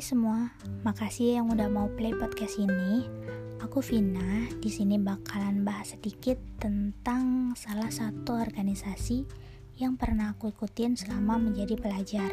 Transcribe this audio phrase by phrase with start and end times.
[0.00, 0.48] Semua,
[0.80, 3.04] makasih yang udah mau play podcast ini.
[3.60, 9.28] Aku Vina, di sini bakalan bahas sedikit tentang salah satu organisasi
[9.76, 12.32] yang pernah aku ikutin selama menjadi pelajar.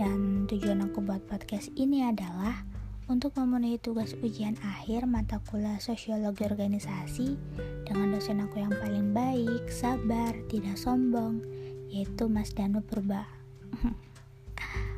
[0.00, 2.64] Dan tujuan aku buat podcast ini adalah
[3.04, 7.36] untuk memenuhi tugas ujian akhir mata kuliah sosiologi organisasi
[7.84, 11.44] dengan dosen aku yang paling baik, sabar, tidak sombong,
[11.92, 13.28] yaitu Mas Danu Purba.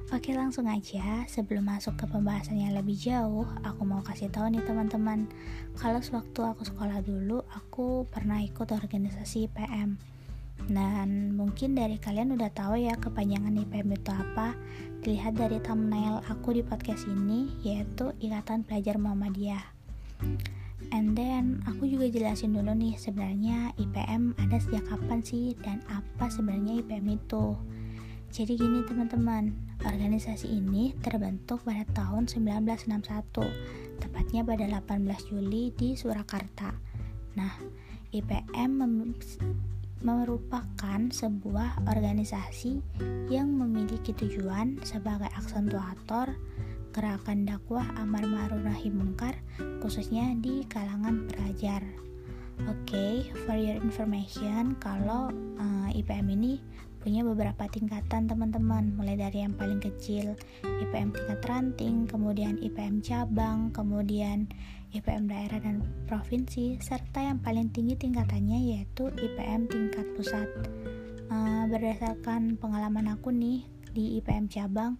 [0.09, 1.29] Oke langsung aja.
[1.29, 5.29] Sebelum masuk ke pembahasan yang lebih jauh aku mau kasih tahu nih teman-teman.
[5.77, 10.01] Kalau sewaktu aku sekolah dulu aku pernah ikut organisasi IPM
[10.73, 14.57] dan mungkin dari kalian udah tahu ya kepanjangan IPM itu apa.
[15.05, 19.77] Dilihat dari thumbnail aku di podcast ini yaitu Ikatan Pelajar Muhammadiyah.
[20.89, 25.53] And then aku juga jelasin dulu nih sebenarnya IPM ada sejak kapan sih?
[25.61, 27.61] Dan apa sebenarnya IPM itu
[28.29, 29.57] jadi gini teman-teman,
[29.89, 36.77] organisasi ini terbentuk pada tahun 1961, tepatnya pada 18 Juli di Surakarta.
[37.41, 37.57] Nah,
[38.13, 38.85] IPM
[40.05, 42.85] merupakan sebuah organisasi
[43.33, 46.37] yang memiliki tujuan sebagai aksentuator
[46.93, 49.37] gerakan dakwah amar ma'ruf nahi mungkar
[49.81, 51.81] khususnya di kalangan pelajar.
[52.67, 53.15] Oke, okay,
[53.47, 55.31] for your information, kalau
[55.63, 56.59] uh, eh, IPM ini
[56.99, 63.71] punya beberapa tingkatan teman-teman mulai dari yang paling kecil IPM tingkat ranting kemudian IPM cabang
[63.71, 64.51] kemudian
[64.91, 70.49] IPM daerah dan provinsi serta yang paling tinggi tingkatannya yaitu IPM tingkat pusat
[71.31, 74.99] uh, berdasarkan pengalaman aku nih di IPM cabang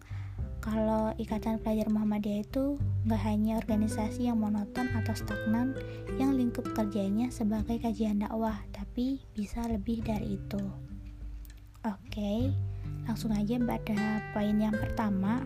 [0.59, 2.77] kalau Ikatan Pelajar Muhammadiyah itu
[3.07, 5.73] nggak hanya organisasi yang monoton atau stagnan
[6.19, 10.88] yang lingkup kerjanya sebagai kajian dakwah, tapi bisa lebih dari itu.
[11.89, 12.53] Oke,
[13.09, 15.41] langsung aja pada poin yang pertama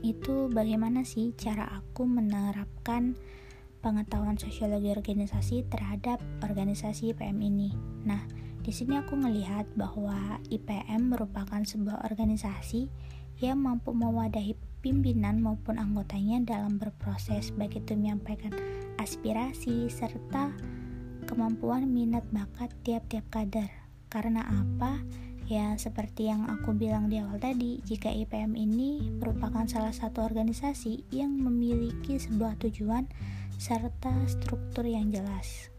[0.00, 3.20] itu bagaimana sih cara aku menerapkan
[3.84, 7.68] pengetahuan sosiologi organisasi terhadap organisasi IPM ini.
[8.08, 8.24] Nah,
[8.64, 12.88] di sini aku melihat bahwa IPM merupakan sebuah organisasi
[13.44, 18.56] yang mampu mewadahi pimpinan maupun anggotanya dalam berproses baik itu menyampaikan
[18.96, 20.52] aspirasi serta
[21.28, 23.79] kemampuan minat bakat tiap-tiap kader
[24.10, 24.98] karena apa?
[25.50, 31.10] Ya, seperti yang aku bilang di awal tadi, jika IPM ini merupakan salah satu organisasi
[31.10, 33.10] yang memiliki sebuah tujuan
[33.58, 35.74] serta struktur yang jelas.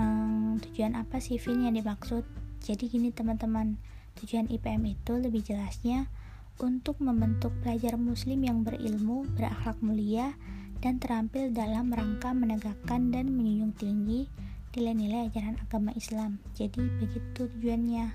[0.00, 2.24] Um, tujuan apa sih Vin yang dimaksud?
[2.64, 3.76] Jadi gini teman-teman,
[4.16, 6.08] tujuan IPM itu lebih jelasnya
[6.56, 10.32] untuk membentuk pelajar muslim yang berilmu, berakhlak mulia,
[10.80, 14.28] dan terampil dalam rangka menegakkan dan menjunjung tinggi
[14.76, 16.36] nilai-nilai ajaran agama Islam.
[16.52, 18.12] Jadi begitu tujuannya.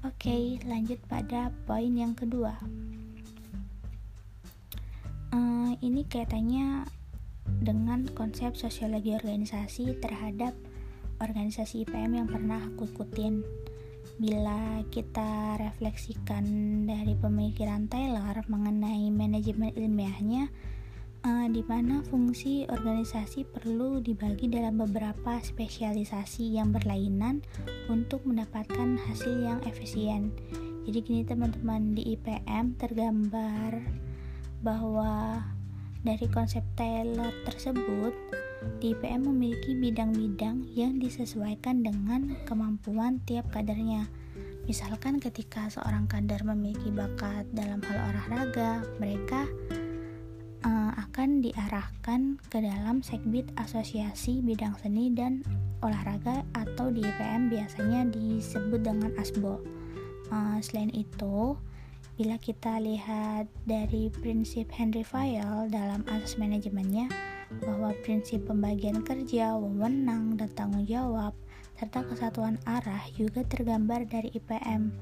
[0.00, 2.56] Oke, lanjut pada poin yang kedua.
[5.28, 6.88] Uh, ini kaitannya
[7.60, 10.56] dengan konsep sosiologi organisasi terhadap
[11.20, 13.44] organisasi IPM yang pernah aku ikutin.
[14.16, 16.44] Bila kita refleksikan
[16.88, 20.48] dari pemikiran Taylor mengenai manajemen ilmiahnya,
[21.24, 27.40] uh, di mana fungsi organisasi perlu dibagi dalam beberapa spesialisasi yang berlainan
[27.88, 30.30] untuk mendapatkan hasil yang efisien.
[30.84, 33.80] Jadi gini teman-teman di IPM tergambar
[34.60, 35.40] bahwa
[36.04, 38.12] dari konsep Taylor tersebut
[38.80, 44.08] di IPM memiliki bidang-bidang yang disesuaikan dengan kemampuan tiap kadernya.
[44.64, 49.44] Misalkan ketika seorang kader memiliki bakat dalam hal olahraga, mereka
[50.64, 55.44] uh, akan diarahkan ke dalam segbit asosiasi bidang seni dan
[55.84, 59.60] olahraga atau di IPM biasanya disebut dengan ASBO.
[60.32, 61.54] Uh, selain itu,
[62.16, 67.12] bila kita lihat dari prinsip Henry Fayol dalam asas manajemennya
[67.60, 71.36] bahwa prinsip pembagian kerja, wewenang, dan tanggung jawab
[71.74, 74.94] serta kesatuan arah juga tergambar dari IPM,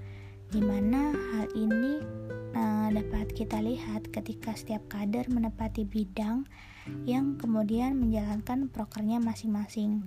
[0.53, 2.05] di mana hal ini
[2.53, 6.45] uh, dapat kita lihat ketika setiap kader menepati bidang
[7.09, 10.05] yang kemudian menjalankan prokernya masing-masing.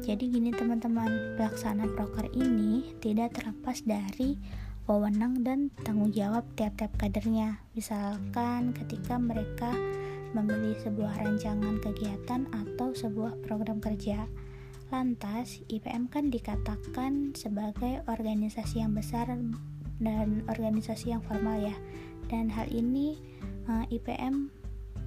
[0.00, 4.40] Jadi gini teman-teman, pelaksanaan proker ini tidak terlepas dari
[4.88, 7.60] wewenang dan tanggung jawab tiap-tiap kadernya.
[7.76, 9.68] Misalkan ketika mereka
[10.32, 14.24] memilih sebuah rancangan kegiatan atau sebuah program kerja.
[14.94, 19.26] Lantas, IPM kan dikatakan sebagai organisasi yang besar
[19.98, 21.74] dan organisasi yang formal ya.
[22.30, 23.18] Dan hal ini
[23.66, 24.54] eh, IPM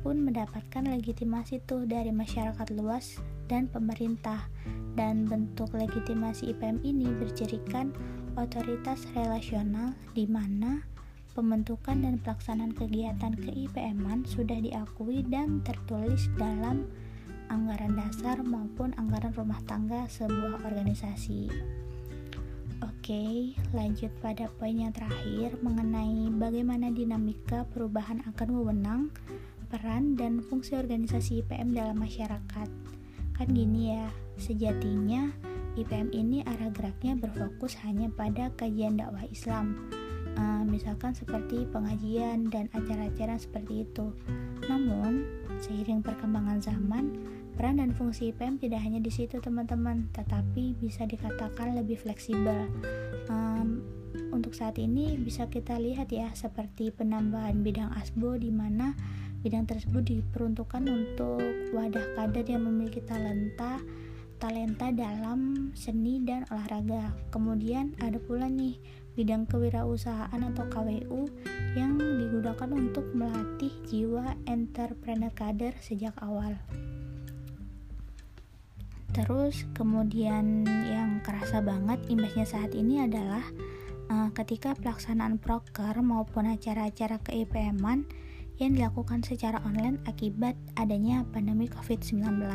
[0.04, 3.16] pun mendapatkan legitimasi tuh dari masyarakat luas
[3.48, 4.52] dan pemerintah.
[5.00, 7.96] Dan bentuk legitimasi IPM ini bercirikan
[8.36, 10.84] otoritas relasional di mana
[11.32, 16.92] pembentukan dan pelaksanaan kegiatan ke-IPM-an sudah diakui dan tertulis dalam
[17.48, 21.52] anggaran dasar maupun anggaran rumah tangga sebuah organisasi.
[22.84, 29.02] Oke, lanjut pada poin yang terakhir mengenai bagaimana dinamika perubahan akan wewenang,
[29.72, 32.70] peran, dan fungsi organisasi IPM dalam masyarakat.
[33.34, 34.06] Kan gini ya,
[34.38, 35.32] sejatinya
[35.78, 39.88] IPM ini arah geraknya berfokus hanya pada kajian dakwah Islam,
[40.34, 44.10] uh, misalkan seperti pengajian dan acara-acara seperti itu.
[44.66, 45.26] Namun,
[45.62, 47.06] seiring perkembangan zaman,
[47.58, 52.70] Peran dan fungsi IPM tidak hanya di situ teman-teman, tetapi bisa dikatakan lebih fleksibel.
[53.34, 53.82] Um,
[54.30, 58.94] untuk saat ini bisa kita lihat ya seperti penambahan bidang ASBO di mana
[59.42, 61.42] bidang tersebut diperuntukkan untuk
[61.74, 63.82] wadah kader yang memiliki talenta
[64.38, 67.10] talenta dalam seni dan olahraga.
[67.34, 68.78] Kemudian ada pula nih
[69.18, 71.26] bidang kewirausahaan atau KWU
[71.74, 76.54] yang digunakan untuk melatih jiwa entrepreneur kader sejak awal.
[79.18, 83.42] Terus kemudian yang kerasa banget imbasnya saat ini adalah
[84.14, 88.06] uh, ketika pelaksanaan proker maupun acara-acara keIPM-an
[88.62, 92.46] yang dilakukan secara online akibat adanya pandemi COVID-19.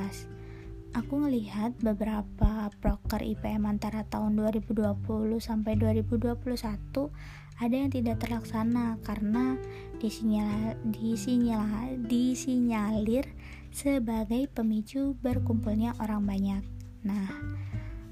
[0.93, 5.01] Aku ngelihat beberapa proker IPM antara tahun 2020
[5.41, 6.37] sampai 2021
[7.57, 9.57] ada yang tidak terlaksana karena
[9.97, 13.25] disinyal, disinyal, disinyalir
[13.73, 16.63] sebagai pemicu berkumpulnya orang banyak.
[17.09, 17.41] Nah,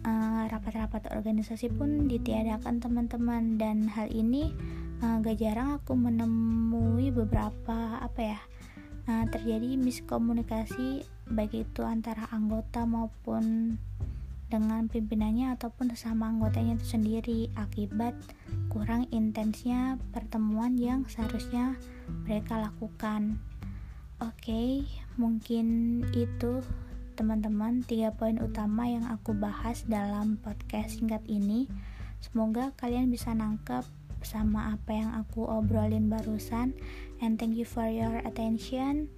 [0.09, 4.57] eh, rapat-rapat uh, organisasi pun ditiadakan teman-teman dan hal ini
[5.05, 8.41] uh, gak jarang aku menemui beberapa apa ya
[9.05, 13.77] uh, terjadi miskomunikasi baik itu antara anggota maupun
[14.51, 18.19] dengan pimpinannya ataupun sesama anggotanya itu sendiri akibat
[18.67, 21.79] kurang intensnya pertemuan yang seharusnya
[22.27, 23.39] mereka lakukan.
[24.21, 24.71] Oke, okay,
[25.17, 26.61] mungkin itu
[27.15, 31.71] teman-teman tiga poin utama yang aku bahas dalam podcast singkat ini.
[32.21, 33.87] Semoga kalian bisa nangkep
[34.21, 36.77] sama apa yang aku obrolin barusan.
[37.23, 39.09] And thank you for your attention.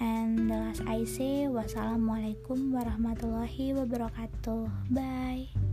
[0.00, 4.90] And the last I say, wassalamualaikum warahmatullahi wabarakatuh.
[4.90, 5.63] Bye.